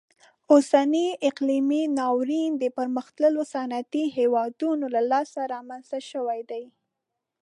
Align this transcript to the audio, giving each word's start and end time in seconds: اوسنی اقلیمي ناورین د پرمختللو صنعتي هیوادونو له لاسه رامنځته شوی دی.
اوسنی 0.51 1.07
اقلیمي 1.29 1.83
ناورین 1.99 2.51
د 2.61 2.63
پرمختللو 2.77 3.41
صنعتي 3.53 4.03
هیوادونو 4.17 4.85
له 4.95 5.01
لاسه 5.11 5.41
رامنځته 5.53 5.99
شوی 6.11 6.41
دی. 6.49 6.63